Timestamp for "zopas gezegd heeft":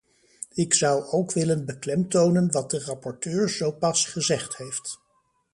3.49-4.99